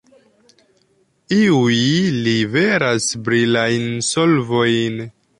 Iuj 1.41 1.75
liveras 2.29 3.05
brilajn 3.27 3.85
solvojn. 4.09 4.97